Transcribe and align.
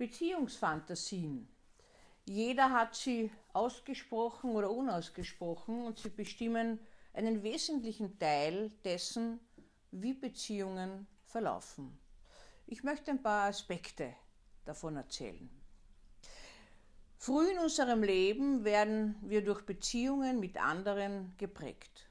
Beziehungsfantasien. 0.00 1.46
Jeder 2.24 2.70
hat 2.70 2.94
sie 2.94 3.30
ausgesprochen 3.52 4.52
oder 4.52 4.70
unausgesprochen 4.70 5.84
und 5.84 5.98
sie 5.98 6.08
bestimmen 6.08 6.80
einen 7.12 7.42
wesentlichen 7.42 8.18
Teil 8.18 8.70
dessen, 8.82 9.40
wie 9.90 10.14
Beziehungen 10.14 11.06
verlaufen. 11.26 11.98
Ich 12.66 12.82
möchte 12.82 13.10
ein 13.10 13.22
paar 13.22 13.50
Aspekte 13.50 14.14
davon 14.64 14.96
erzählen. 14.96 15.50
Früh 17.18 17.50
in 17.50 17.58
unserem 17.58 18.02
Leben 18.02 18.64
werden 18.64 19.16
wir 19.20 19.44
durch 19.44 19.66
Beziehungen 19.66 20.40
mit 20.40 20.56
anderen 20.56 21.34
geprägt. 21.36 22.06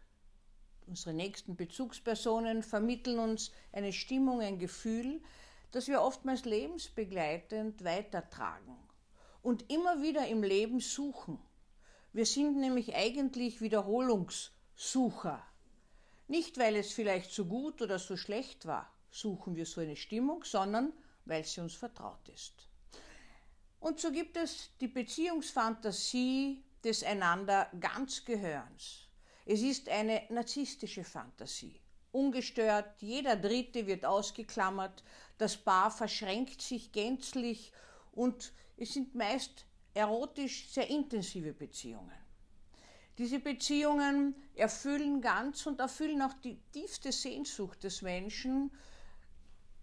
Unsere 0.86 1.16
nächsten 1.16 1.56
Bezugspersonen 1.56 2.62
vermitteln 2.62 3.18
uns 3.18 3.52
eine 3.72 3.94
Stimmung, 3.94 4.42
ein 4.42 4.60
Gefühl, 4.60 5.24
das 5.72 5.88
wir 5.88 6.02
oftmals 6.02 6.46
lebensbegleitend 6.46 7.84
weitertragen 7.84 8.76
und 9.42 9.72
immer 9.72 10.02
wieder 10.02 10.28
im 10.28 10.44
Leben 10.44 10.80
suchen. 10.80 11.40
Wir 12.12 12.26
sind 12.26 12.58
nämlich 12.58 12.96
eigentlich 12.96 13.62
Wiederholungssucher. 13.62 15.46
Nicht, 16.28 16.58
weil 16.58 16.76
es 16.76 16.92
vielleicht 16.92 17.32
so 17.32 17.46
gut 17.46 17.82
oder 17.82 18.00
so 18.00 18.18
schlecht 18.18 18.66
war, 18.66 18.92
suchen 19.12 19.56
wir 19.56 19.66
so 19.66 19.82
eine 19.82 19.96
Stimmung, 19.96 20.44
sondern 20.44 20.94
weil 21.26 21.44
sie 21.44 21.62
uns 21.62 21.76
vertraut 21.76 22.28
ist. 22.30 22.68
Und 23.80 24.00
so 24.00 24.12
gibt 24.12 24.38
es 24.38 24.72
die 24.82 24.88
Beziehungsfantasie 24.88 26.64
des 26.84 27.04
einander 27.04 27.70
ganz 27.80 28.26
Gehörens. 28.26 29.08
Es 29.46 29.62
ist 29.62 29.90
eine 29.90 30.24
narzisstische 30.30 31.04
Fantasie 31.04 31.80
ungestört, 32.12 33.02
jeder 33.02 33.36
Dritte 33.36 33.88
wird 33.88 34.06
ausgeklammert, 34.06 35.04
das 35.38 35.58
Paar 35.58 35.92
verschränkt 35.92 36.62
sich 36.62 36.92
gänzlich 36.92 37.72
und 38.12 38.52
es 38.78 38.94
sind 38.94 39.16
meist 39.16 39.66
erotisch 39.94 40.70
sehr 40.70 40.90
intensive 40.90 41.54
Beziehungen. 41.54 42.18
Diese 43.18 43.40
Beziehungen 43.40 44.34
erfüllen 44.56 45.22
ganz 45.22 45.66
und 45.66 45.80
erfüllen 45.80 46.22
auch 46.22 46.34
die 46.36 46.58
tiefste 46.72 47.12
Sehnsucht 47.12 47.84
des 47.84 48.02
Menschen, 48.02 48.72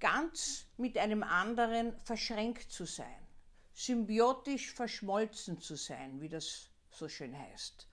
ganz 0.00 0.66
mit 0.76 0.96
einem 0.96 1.22
anderen 1.22 1.98
verschränkt 2.00 2.70
zu 2.70 2.86
sein, 2.86 3.26
symbiotisch 3.74 4.72
verschmolzen 4.72 5.60
zu 5.60 5.76
sein, 5.76 6.20
wie 6.20 6.28
das 6.28 6.70
so 6.90 7.08
schön 7.08 7.38
heißt. 7.38 7.86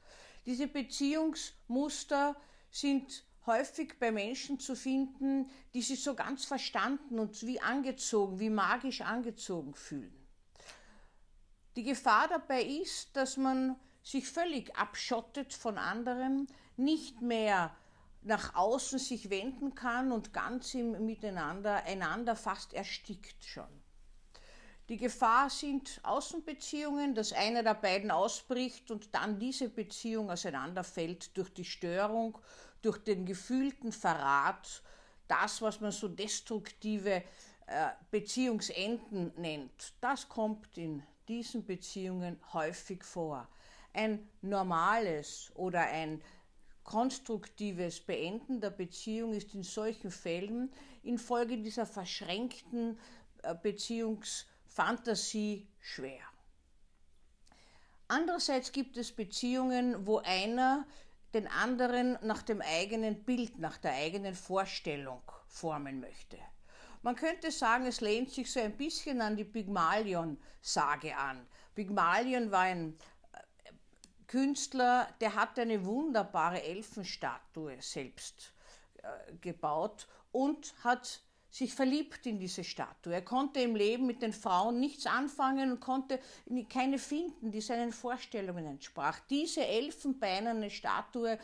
Diese 0.46 0.68
Beziehungsmuster 0.68 2.36
sind 2.72 3.24
häufig 3.46 4.00
bei 4.00 4.12
Menschen 4.12 4.60
zu 4.60 4.76
finden, 4.76 5.50
die 5.74 5.82
sich 5.82 6.04
so 6.04 6.16
ganz 6.16 6.46
verstanden 6.46 7.20
und 7.20 7.46
wie 7.46 7.60
angezogen, 7.62 8.40
wie 8.40 8.50
magisch 8.50 9.02
angezogen 9.02 9.76
fühlen. 9.76 10.14
Die 11.76 11.84
Gefahr 11.84 12.28
dabei 12.28 12.64
ist, 12.64 13.16
dass 13.16 13.38
man 13.38 13.76
sich 14.04 14.28
völlig 14.28 14.76
abschottet 14.76 15.54
von 15.54 15.78
anderen, 15.78 16.48
nicht 16.78 17.22
mehr 17.22 17.76
nach 18.22 18.56
außen 18.56 19.00
sich 19.00 19.30
wenden 19.30 19.76
kann 19.76 20.12
und 20.12 20.34
ganz 20.34 20.74
im 20.74 21.06
Miteinander 21.06 21.84
einander 21.84 22.36
fast 22.36 22.74
erstickt 22.74 23.44
schon. 23.44 23.68
Die 24.90 24.98
Gefahr 24.98 25.50
sind 25.50 26.02
Außenbeziehungen, 26.04 27.16
dass 27.16 27.32
einer 27.32 27.64
der 27.64 27.74
beiden 27.74 28.12
ausbricht 28.12 28.92
und 28.92 29.16
dann 29.16 29.40
diese 29.40 29.70
Beziehung 29.70 30.30
auseinanderfällt 30.30 31.36
durch 31.38 31.50
die 31.54 31.64
Störung, 31.64 32.38
durch 32.84 33.00
den 33.00 33.26
gefühlten 33.26 33.92
Verrat, 33.92 34.84
das, 35.28 35.62
was 35.62 35.82
man 35.82 35.92
so 35.92 36.08
destruktive 36.08 37.24
äh, 37.66 37.90
Beziehungsenden 38.12 39.32
nennt. 39.38 39.94
Das 40.02 40.30
kommt 40.30 40.78
in 40.78 41.02
diesen 41.28 41.66
Beziehungen 41.66 42.40
häufig 42.52 43.04
vor. 43.04 43.48
Ein 43.94 44.28
normales 44.42 45.52
oder 45.56 45.82
ein 45.82 46.22
konstruktives 46.84 48.02
Beenden 48.02 48.60
der 48.60 48.72
Beziehung 48.72 49.34
ist 49.34 49.54
in 49.54 49.64
solchen 49.64 50.12
Fällen 50.12 50.72
infolge 51.04 51.58
dieser 51.58 51.86
verschränkten 51.86 53.00
äh, 53.44 53.56
Beziehungs 53.56 54.46
Fantasie 54.66 55.68
schwer. 55.80 56.22
Andererseits 58.08 58.72
gibt 58.72 58.98
es 58.98 59.12
Beziehungen, 59.12 60.06
wo 60.06 60.18
einer 60.18 60.86
den 61.34 61.48
anderen 61.48 62.18
nach 62.22 62.44
dem 62.44 62.62
eigenen 62.62 63.24
Bild, 63.24 63.60
nach 63.60 63.78
der 63.78 63.94
eigenen 63.94 64.36
Vorstellung 64.36 65.22
formen 65.48 66.00
möchte. 66.00 66.38
Man 67.02 67.16
könnte 67.16 67.52
sagen, 67.52 67.86
es 67.86 68.02
lehnt 68.02 68.32
sich 68.32 68.52
so 68.52 68.62
ein 68.62 68.78
bisschen 68.78 69.22
an 69.22 69.36
die 69.36 69.44
Pygmalion-Sage 69.44 71.18
an. 71.18 71.46
Pygmalion 71.76 72.50
war 72.52 72.62
ein 72.62 72.98
äh, 73.34 73.72
Künstler, 74.28 75.08
der 75.20 75.36
hat 75.36 75.60
eine 75.60 75.84
wunderbare 75.86 76.64
Elfenstatue 76.64 77.82
selbst 77.82 78.54
äh, 79.02 79.34
gebaut 79.42 80.08
und 80.32 80.74
hat 80.84 81.22
sich 81.54 81.76
verliebt 81.76 82.26
in 82.26 82.40
diese 82.40 82.64
Statue. 82.64 83.14
Er 83.14 83.22
konnte 83.22 83.60
im 83.60 83.76
Leben 83.76 84.08
mit 84.08 84.24
den 84.24 84.34
Frauen 84.34 84.80
nichts 84.80 85.06
anfangen 85.06 85.74
und 85.74 85.80
konnte 85.80 86.20
keine 86.68 86.98
finden, 86.98 87.52
die 87.52 87.62
seinen 87.62 87.92
Vorstellungen 87.92 88.66
entsprach. 88.66 89.20
Diese 89.30 89.64
elfenbeinerne 89.64 90.72
Statue 90.72 91.38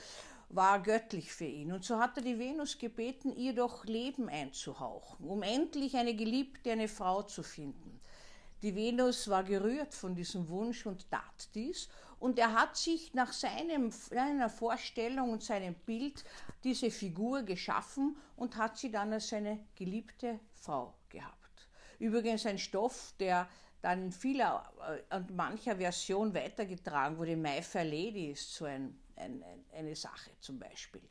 war 0.50 0.82
göttlich 0.82 1.32
für 1.32 1.46
ihn. 1.46 1.72
Und 1.72 1.86
so 1.86 2.00
hat 2.00 2.18
er 2.18 2.24
die 2.24 2.40
Venus 2.40 2.80
gebeten, 2.80 3.36
ihr 3.36 3.54
doch 3.54 3.86
Leben 3.86 4.30
einzuhauchen, 4.30 5.28
um 5.28 5.44
endlich 5.44 5.96
eine 5.96 6.16
Geliebte, 6.16 6.72
eine 6.72 6.88
Frau 6.88 7.22
zu 7.22 7.44
finden. 7.44 8.00
Die 8.64 8.76
Venus 8.76 9.28
war 9.28 9.44
gerührt 9.44 9.94
von 9.94 10.16
diesem 10.16 10.50
Wunsch 10.50 10.88
und 10.88 11.08
tat 11.12 11.50
dies. 11.54 11.88
Und 12.20 12.38
er 12.38 12.54
hat 12.54 12.76
sich 12.76 13.14
nach 13.14 13.32
seinem, 13.32 13.92
seiner 13.92 14.50
Vorstellung 14.50 15.32
und 15.32 15.44
seinem 15.44 15.74
Bild 15.74 16.24
diese 16.64 16.92
Figur 16.92 17.44
geschaffen 17.44 18.18
und 18.36 18.58
hat 18.58 18.78
sie 18.78 18.92
dann 18.92 19.14
als 19.14 19.30
seine 19.30 19.60
geliebte 19.76 20.40
Frau 20.54 20.94
gehabt. 21.10 21.70
Übrigens 21.98 22.46
ein 22.46 22.58
Stoff, 22.58 23.14
der 23.20 23.48
dann 23.82 24.04
in 24.04 24.12
vieler 24.12 24.72
und 25.12 25.30
äh, 25.30 25.34
mancher 25.34 25.78
Version 25.78 26.34
weitergetragen 26.34 27.18
wurde. 27.18 27.38
My 27.38 27.62
Fair 27.62 27.86
Lady 27.86 28.32
ist 28.32 28.54
so 28.54 28.66
ein, 28.66 29.00
ein, 29.16 29.44
eine 29.74 29.96
Sache 29.96 30.32
zum 30.42 30.60
Beispiel. 30.60 31.02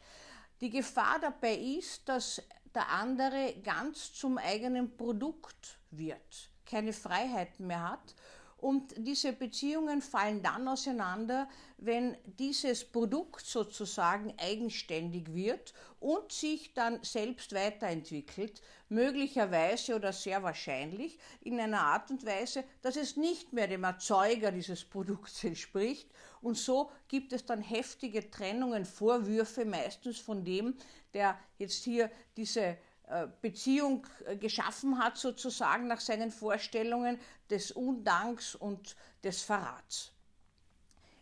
Die 0.61 0.71
Gefahr 0.71 1.19
dabei 1.21 1.55
ist, 1.55 2.09
dass 2.09 2.43
der 2.75 2.89
andere 2.91 3.55
ganz 3.63 4.13
zum 4.13 4.37
eigenen 4.37 4.97
Produkt 4.97 5.79
wird 5.91 6.51
keine 6.69 6.93
Freiheiten 6.93 7.67
mehr 7.67 7.91
hat. 7.91 8.15
Und 8.59 8.93
diese 8.97 9.33
Beziehungen 9.33 10.03
fallen 10.03 10.43
dann 10.43 10.67
auseinander, 10.67 11.49
wenn 11.77 12.17
dieses 12.25 12.85
Produkt 12.85 13.47
sozusagen 13.47 14.35
eigenständig 14.37 15.33
wird 15.33 15.73
und 16.01 16.33
sich 16.33 16.75
dann 16.75 16.99
selbst 17.05 17.55
weiterentwickelt, 17.55 18.61
möglicherweise 18.89 19.95
oder 19.95 20.13
sehr 20.13 20.43
wahrscheinlich 20.43 21.19
in 21.41 21.61
einer 21.61 21.83
Art 21.83 22.11
und 22.11 22.27
Weise, 22.27 22.65
dass 22.83 22.97
es 22.97 23.17
nicht 23.17 23.53
mehr 23.53 23.69
dem 23.69 23.85
Erzeuger 23.85 24.51
dieses 24.51 24.85
Produkts 24.85 25.45
entspricht. 25.45 26.11
Und 26.41 26.57
so 26.57 26.91
gibt 27.07 27.33
es 27.33 27.47
dann 27.47 27.63
heftige 27.63 28.29
Trennungen, 28.29 28.85
Vorwürfe 28.85 29.65
meistens 29.65 30.19
von 30.19 30.45
dem, 30.45 30.75
der 31.15 31.39
jetzt 31.59 31.85
hier 31.85 32.11
diese 32.37 32.77
Beziehung 33.41 34.07
äh, 34.27 34.37
geschaffen 34.37 34.99
hat, 34.99 35.17
sozusagen 35.17 35.87
nach 35.87 36.01
seinen 36.01 36.31
Vorstellungen 36.31 37.19
des 37.51 37.73
Undanks 37.73 38.55
und 38.55 38.97
des 39.25 39.43
Verrats. 39.43 40.13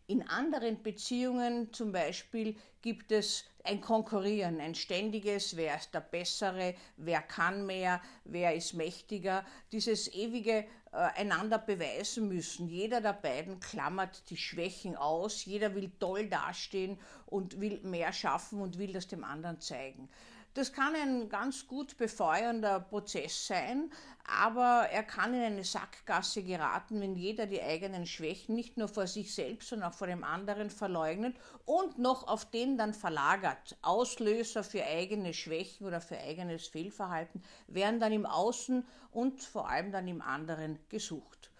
In 0.08 0.28
anderen 0.28 0.82
Beziehungen 0.82 1.72
zum 1.72 1.90
Beispiel 1.90 2.56
gibt 2.80 3.10
es 3.10 3.44
ein 3.64 3.80
Konkurrieren, 3.80 4.60
ein 4.60 4.76
ständiges, 4.76 5.56
wer 5.56 5.76
ist 5.76 5.92
der 5.92 6.00
Bessere, 6.00 6.76
wer 6.96 7.20
kann 7.20 7.66
mehr, 7.66 8.00
wer 8.24 8.54
ist 8.54 8.74
mächtiger, 8.74 9.44
dieses 9.72 10.06
ewige 10.14 10.64
äh, 10.92 10.96
einander 11.16 11.58
beweisen 11.58 12.28
müssen. 12.28 12.68
Jeder 12.68 13.00
der 13.00 13.14
beiden 13.14 13.58
klammert 13.58 14.30
die 14.30 14.36
Schwächen 14.36 14.96
aus, 14.96 15.44
jeder 15.44 15.74
will 15.74 15.90
toll 15.98 16.28
dastehen 16.28 17.00
und 17.26 17.60
will 17.60 17.80
mehr 17.82 18.12
schaffen 18.12 18.60
und 18.60 18.78
will 18.78 18.92
das 18.92 19.08
dem 19.08 19.24
anderen 19.24 19.60
zeigen. 19.60 20.08
Das 20.56 20.72
kann 20.72 20.94
ein 20.94 21.28
ganz 21.28 21.66
gut 21.66 21.98
befeuernder 21.98 22.80
Prozess 22.80 23.46
sein, 23.46 23.90
aber 24.24 24.88
er 24.90 25.02
kann 25.02 25.34
in 25.34 25.42
eine 25.42 25.64
Sackgasse 25.64 26.42
geraten, 26.42 26.98
wenn 27.02 27.14
jeder 27.14 27.44
die 27.44 27.60
eigenen 27.60 28.06
Schwächen 28.06 28.54
nicht 28.54 28.78
nur 28.78 28.88
vor 28.88 29.06
sich 29.06 29.34
selbst, 29.34 29.68
sondern 29.68 29.90
auch 29.90 29.94
vor 29.94 30.06
dem 30.06 30.24
anderen 30.24 30.70
verleugnet 30.70 31.36
und 31.66 31.98
noch 31.98 32.26
auf 32.26 32.50
den 32.50 32.78
dann 32.78 32.94
verlagert. 32.94 33.76
Auslöser 33.82 34.64
für 34.64 34.82
eigene 34.82 35.34
Schwächen 35.34 35.86
oder 35.86 36.00
für 36.00 36.16
eigenes 36.16 36.68
Fehlverhalten 36.68 37.42
werden 37.66 38.00
dann 38.00 38.14
im 38.14 38.24
Außen 38.24 38.82
und 39.10 39.42
vor 39.42 39.68
allem 39.68 39.92
dann 39.92 40.08
im 40.08 40.22
anderen 40.22 40.78
gesucht. 40.88 41.50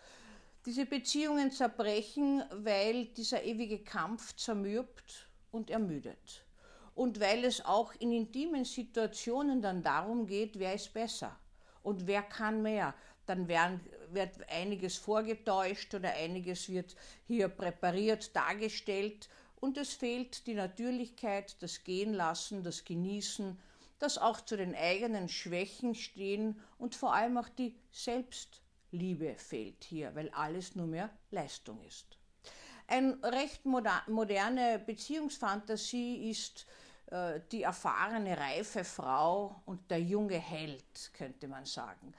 Diese 0.64 0.87
Beziehungen 0.87 1.50
zerbrechen, 1.50 2.44
weil 2.50 3.04
dieser 3.08 3.44
ewige 3.44 3.84
Kampf 3.84 4.34
zermürbt 4.37 5.28
und 5.50 5.69
ermüdet 5.69 6.45
und 6.96 7.20
weil 7.20 7.44
es 7.44 7.64
auch 7.64 7.93
in 8.00 8.10
intimen 8.10 8.64
Situationen 8.64 9.60
dann 9.60 9.82
darum 9.82 10.26
geht, 10.26 10.58
wer 10.58 10.75
ist 10.75 10.93
besser 10.94 11.38
und 11.82 12.06
wer 12.06 12.22
kann 12.22 12.62
mehr. 12.62 12.94
Dann 13.26 13.48
werden 13.48 13.81
wird 14.10 14.31
einiges 14.48 14.96
vorgetäuscht 14.96 15.94
oder 15.94 16.14
einiges 16.14 16.70
wird 16.70 16.96
hier 17.26 17.48
präpariert 17.48 18.34
dargestellt 18.34 19.28
und 19.56 19.76
es 19.76 19.93
fehlt 19.93 20.46
die 20.46 20.54
Natürlichkeit, 20.54 21.56
das 21.60 21.84
Gehen 21.84 22.14
lassen, 22.14 22.62
das 22.62 22.84
Genießen, 22.84 23.58
das 23.99 24.16
auch 24.16 24.40
zu 24.40 24.56
den 24.56 24.75
eigenen 24.75 25.28
Schwächen 25.28 25.94
stehen 25.94 26.58
und 26.78 26.94
vor 26.94 27.14
allem 27.14 27.37
auch 27.37 27.49
die 27.49 27.75
Selbstliebe 27.90 29.34
fehlt 29.37 29.84
hier, 29.84 30.14
weil 30.14 30.31
alles 30.31 30.76
nur 30.76 30.87
mehr 30.87 31.10
Leistung 31.31 31.82
ist. 31.82 32.19
Eine 32.87 33.19
recht 33.22 33.66
moderne 33.66 34.78
Beziehungsfantasie 34.78 36.31
ist 36.31 36.66
äh, 37.06 37.40
die 37.52 37.62
erfahrene, 37.62 38.36
reife 38.36 38.84
Frau 38.84 39.62
und 39.64 39.90
der 39.90 40.00
junge 40.00 40.38
Held, 40.38 41.12
könnte 41.12 41.48
man 41.48 41.64
sagen. 41.64 42.12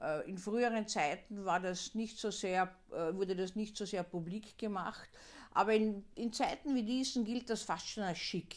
Äh, 0.00 0.28
in 0.28 0.38
früheren 0.38 0.86
Zeiten 0.86 1.44
war 1.44 1.60
das 1.60 1.94
nicht 1.94 2.18
so 2.18 2.30
sehr, 2.30 2.74
äh, 2.92 3.14
wurde 3.14 3.36
das 3.36 3.56
nicht 3.56 3.76
so 3.76 3.84
sehr 3.84 4.02
publik 4.02 4.58
gemacht, 4.58 5.08
aber 5.52 5.72
in, 5.74 6.04
in 6.14 6.32
Zeiten 6.32 6.74
wie 6.74 6.82
diesen 6.82 7.24
gilt 7.24 7.48
das 7.48 7.62
fast 7.62 7.88
schon 7.88 8.02
als 8.02 8.18
schick. 8.18 8.56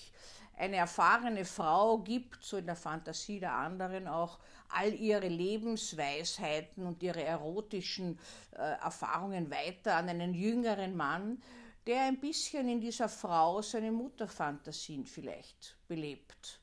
Eine 0.57 0.77
erfahrene 0.77 1.45
Frau 1.45 1.99
gibt, 1.99 2.43
so 2.43 2.57
in 2.57 2.65
der 2.65 2.75
Fantasie 2.75 3.39
der 3.39 3.53
anderen 3.53 4.07
auch, 4.07 4.39
all 4.69 4.91
ihre 4.93 5.27
Lebensweisheiten 5.27 6.85
und 6.85 7.03
ihre 7.03 7.23
erotischen 7.23 8.19
äh, 8.53 8.57
Erfahrungen 8.81 9.51
weiter 9.51 9.95
an 9.95 10.09
einen 10.09 10.33
jüngeren 10.33 10.97
Mann, 10.97 11.41
der 11.87 12.01
ein 12.01 12.19
bisschen 12.19 12.67
in 12.67 12.81
dieser 12.81 13.07
Frau 13.07 13.61
seine 13.61 13.91
Mutterfantasien 13.91 15.05
vielleicht 15.05 15.77
belebt. 15.87 16.59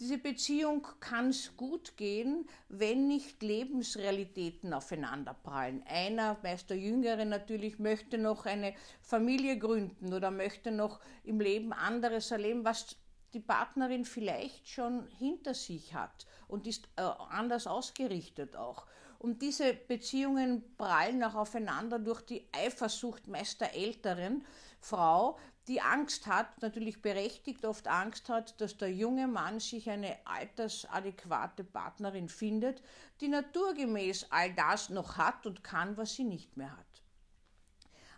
Diese 0.00 0.18
Beziehung 0.18 0.86
kann 1.00 1.30
es 1.30 1.56
gut 1.56 1.96
gehen, 1.96 2.48
wenn 2.68 3.08
nicht 3.08 3.42
Lebensrealitäten 3.42 4.72
aufeinanderprallen. 4.72 5.82
Einer, 5.86 6.36
meist 6.42 6.70
der 6.70 6.78
Jüngere 6.78 7.24
natürlich, 7.24 7.78
möchte 7.78 8.16
noch 8.16 8.46
eine 8.46 8.74
Familie 9.00 9.58
gründen 9.58 10.12
oder 10.12 10.30
möchte 10.30 10.70
noch 10.70 11.00
im 11.24 11.40
Leben 11.40 11.72
anderes 11.72 12.30
erleben, 12.30 12.64
was 12.64 12.96
die 13.34 13.40
Partnerin 13.40 14.04
vielleicht 14.04 14.68
schon 14.68 15.06
hinter 15.18 15.54
sich 15.54 15.94
hat 15.94 16.26
und 16.46 16.66
ist 16.66 16.88
äh, 16.96 17.02
anders 17.02 17.66
ausgerichtet 17.66 18.56
auch. 18.56 18.86
Und 19.18 19.42
diese 19.42 19.74
Beziehungen 19.74 20.62
prallen 20.76 21.22
auch 21.24 21.34
aufeinander 21.34 21.98
durch 21.98 22.22
die 22.22 22.46
Eifersucht 22.52 23.26
meist 23.26 23.60
der 23.60 23.74
älteren 23.74 24.44
Frau, 24.80 25.38
die 25.66 25.82
Angst 25.82 26.26
hat, 26.26 26.62
natürlich 26.62 27.02
berechtigt 27.02 27.64
oft 27.64 27.88
Angst 27.88 28.28
hat, 28.30 28.58
dass 28.60 28.78
der 28.78 28.90
junge 28.90 29.28
Mann 29.28 29.60
sich 29.60 29.90
eine 29.90 30.16
altersadäquate 30.24 31.62
Partnerin 31.62 32.28
findet, 32.28 32.82
die 33.20 33.28
naturgemäß 33.28 34.28
all 34.30 34.54
das 34.54 34.88
noch 34.88 35.18
hat 35.18 35.46
und 35.46 35.62
kann, 35.62 35.96
was 35.96 36.14
sie 36.14 36.24
nicht 36.24 36.56
mehr 36.56 36.74
hat. 36.74 36.86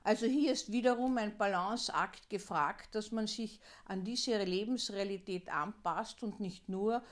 Also 0.02 0.26
hier 0.26 0.52
ist 0.52 0.72
wiederum 0.72 1.18
ein 1.18 1.36
Balanceakt 1.36 2.30
gefragt, 2.30 2.94
dass 2.94 3.10
man 3.10 3.26
sich 3.26 3.60
an 3.84 4.04
diese 4.04 4.42
Lebensrealität 4.42 5.50
anpasst 5.50 6.22
und 6.22 6.40
nicht 6.40 6.68
nur 6.68 7.02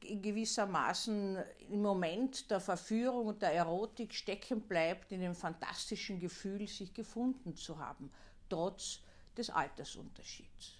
gewissermaßen 0.00 1.38
im 1.70 1.82
Moment 1.82 2.50
der 2.50 2.60
Verführung 2.60 3.28
und 3.28 3.42
der 3.42 3.52
Erotik 3.52 4.14
stecken 4.14 4.62
bleibt, 4.62 5.12
in 5.12 5.20
dem 5.20 5.34
fantastischen 5.34 6.18
Gefühl, 6.18 6.66
sich 6.66 6.92
gefunden 6.92 7.56
zu 7.56 7.78
haben, 7.78 8.10
trotz 8.48 9.00
des 9.36 9.50
Altersunterschieds. 9.50 10.74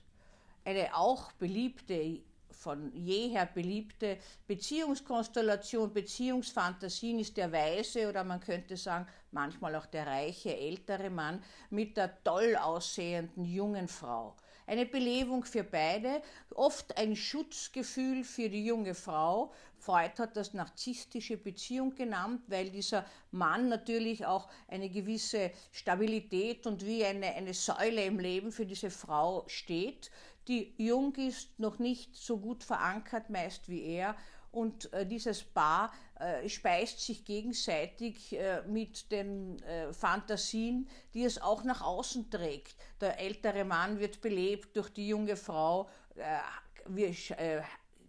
Eine 0.65 0.95
auch 0.97 1.33
beliebte, 1.33 2.21
von 2.51 2.93
jeher 2.95 3.47
beliebte 3.47 4.19
Beziehungskonstellation, 4.47 5.93
Beziehungsfantasien 5.93 7.19
ist 7.19 7.37
der 7.37 7.51
weise 7.51 8.09
oder 8.09 8.23
man 8.25 8.41
könnte 8.41 8.77
sagen, 8.77 9.07
manchmal 9.31 9.75
auch 9.77 9.87
der 9.87 10.07
reiche 10.07 10.55
ältere 10.55 11.09
Mann 11.09 11.43
mit 11.71 11.97
der 11.97 12.23
toll 12.23 12.57
aussehenden 12.57 13.45
jungen 13.45 13.89
Frau 13.89 14.37
eine 14.71 14.87
Belebung 14.87 15.45
für 15.45 15.65
beide, 15.65 16.23
oft 16.55 16.97
ein 16.97 17.17
Schutzgefühl 17.17 18.23
für 18.23 18.49
die 18.49 18.65
junge 18.65 18.95
Frau. 18.95 19.53
Freud 19.79 20.13
hat 20.19 20.37
das 20.37 20.55
narzisstische 20.55 21.37
Beziehung 21.37 21.97
genannt, 21.97 22.43
weil 22.47 22.71
dieser 22.71 23.05
Mann 23.33 23.69
natürlich 23.69 24.27
auch 24.27 24.49
eine 24.69 24.89
gewisse 24.89 25.51
Stabilität 25.73 26.69
und 26.69 26.87
wie 26.87 27.05
eine, 27.05 27.35
eine 27.35 27.53
Säule 27.53 28.05
im 28.05 28.21
Leben 28.21 28.53
für 28.53 28.65
diese 28.65 28.91
Frau 28.91 29.43
steht, 29.49 30.13
die 30.47 30.73
jung 30.77 31.17
ist, 31.17 31.59
noch 31.59 31.81
nicht 31.81 32.15
so 32.15 32.39
gut 32.39 32.63
verankert 32.63 33.29
meist 33.29 33.69
wie 33.69 33.83
er 33.83 34.15
und 34.53 34.93
äh, 34.93 35.07
dieses 35.07 35.43
Paar 35.43 35.93
äh, 36.19 36.49
speist 36.49 37.01
sich 37.01 37.25
gegenseitig 37.25 38.37
äh, 38.37 38.63
mit 38.67 39.11
den 39.13 39.63
äh, 39.63 39.93
Fantasien, 39.93 40.89
die 41.15 41.25
es 41.25 41.41
auch 41.41 41.65
nach 41.65 41.83
außen 41.83 42.31
trägt. 42.31 42.77
Der 43.01 43.19
ältere 43.19 43.65
Mann 43.65 44.01
wird 44.01 44.21
belebt 44.21 44.77
durch 44.77 44.91
die 44.91 45.09
junge 45.09 45.37
Frau. 45.37 45.89
Äh, 46.17 46.39
wir, 46.87 47.09
äh, 47.39 47.63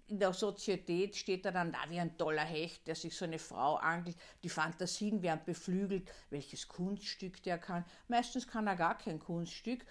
in 0.07 0.19
der 0.19 0.33
Sozietät 0.33 1.15
steht 1.15 1.45
er 1.45 1.53
dann 1.53 1.71
da 1.71 1.79
wie 1.89 1.99
ein 1.99 2.17
toller 2.17 2.43
Hecht, 2.43 2.85
der 2.85 2.95
sich 2.95 3.15
so 3.15 3.23
eine 3.23 3.39
Frau 3.39 3.75
angelt. 3.75 4.17
Die 4.43 4.49
Fantasien 4.49 5.21
werden 5.21 5.41
beflügelt, 5.45 6.11
welches 6.29 6.67
Kunststück 6.67 7.41
der 7.43 7.57
kann. 7.57 7.85
Meistens 8.09 8.45
kann 8.45 8.67
er 8.67 8.75
gar 8.75 8.97
kein 8.97 9.19
Kunststück 9.19 9.85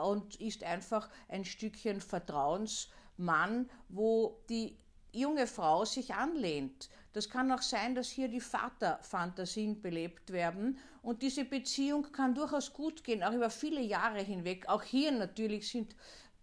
und 0.00 0.36
ist 0.36 0.62
einfach 0.62 1.10
ein 1.28 1.44
Stückchen 1.44 2.00
Vertrauensmann, 2.00 3.68
wo 3.88 4.40
die 4.48 4.76
junge 5.12 5.46
Frau 5.46 5.84
sich 5.84 6.14
anlehnt. 6.14 6.88
Das 7.12 7.30
kann 7.30 7.50
auch 7.50 7.62
sein, 7.62 7.94
dass 7.94 8.08
hier 8.08 8.28
die 8.28 8.40
Vaterfantasien 8.40 9.80
belebt 9.80 10.32
werden 10.32 10.78
und 11.02 11.22
diese 11.22 11.44
Beziehung 11.44 12.12
kann 12.12 12.34
durchaus 12.34 12.72
gut 12.72 13.02
gehen, 13.04 13.22
auch 13.22 13.32
über 13.32 13.48
viele 13.48 13.80
Jahre 13.80 14.20
hinweg. 14.20 14.68
Auch 14.68 14.82
hier 14.82 15.12
natürlich 15.12 15.70
sind 15.70 15.94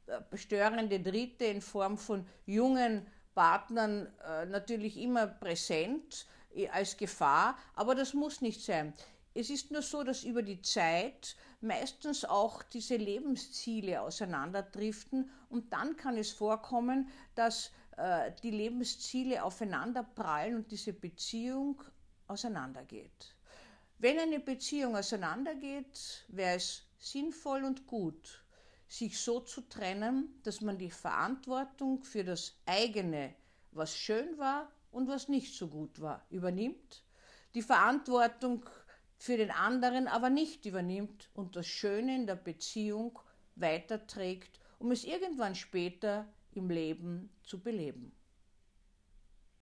äh, 0.07 0.37
störende 0.37 0.99
Dritte 0.99 1.45
in 1.45 1.61
Form 1.61 1.97
von 1.97 2.25
jungen 2.45 3.05
Partnern 3.35 4.07
äh, 4.25 4.45
natürlich 4.45 4.97
immer 4.97 5.27
präsent 5.27 6.25
äh, 6.55 6.67
als 6.69 6.97
Gefahr, 6.97 7.57
aber 7.75 7.93
das 7.93 8.13
muss 8.13 8.41
nicht 8.41 8.61
sein. 8.61 8.93
Es 9.35 9.49
ist 9.49 9.71
nur 9.71 9.81
so, 9.81 10.03
dass 10.03 10.23
über 10.23 10.43
die 10.43 10.61
Zeit 10.61 11.35
meistens 11.61 12.23
auch 12.23 12.61
diese 12.61 12.97
Lebensziele 12.97 14.01
auseinanderdriften 14.01 15.31
und 15.49 15.73
dann 15.73 15.97
kann 15.97 16.17
es 16.17 16.31
vorkommen, 16.31 17.09
dass 17.33 17.71
die 18.41 18.51
Lebensziele 18.51 19.43
aufeinanderprallen 19.43 20.55
und 20.55 20.71
diese 20.71 20.93
Beziehung 20.93 21.81
auseinandergeht. 22.27 23.35
Wenn 23.99 24.19
eine 24.19 24.39
Beziehung 24.39 24.95
auseinandergeht, 24.95 26.25
wäre 26.27 26.55
es 26.55 26.83
sinnvoll 26.99 27.63
und 27.63 27.87
gut, 27.87 28.43
sich 28.87 29.19
so 29.19 29.39
zu 29.39 29.61
trennen, 29.61 30.39
dass 30.43 30.61
man 30.61 30.77
die 30.77 30.91
Verantwortung 30.91 32.03
für 32.03 32.23
das 32.23 32.55
eigene, 32.65 33.33
was 33.71 33.95
schön 33.95 34.37
war 34.37 34.71
und 34.91 35.07
was 35.07 35.29
nicht 35.29 35.55
so 35.55 35.67
gut 35.67 35.99
war, 36.01 36.25
übernimmt, 36.29 37.03
die 37.53 37.61
Verantwortung 37.61 38.65
für 39.17 39.37
den 39.37 39.51
anderen 39.51 40.07
aber 40.07 40.29
nicht 40.29 40.65
übernimmt 40.65 41.29
und 41.33 41.55
das 41.55 41.67
Schöne 41.67 42.15
in 42.15 42.27
der 42.27 42.35
Beziehung 42.35 43.19
weiterträgt, 43.55 44.59
um 44.79 44.91
es 44.91 45.05
irgendwann 45.05 45.55
später 45.55 46.27
im 46.55 46.69
Leben 46.69 47.29
zu 47.43 47.61
beleben. 47.61 48.11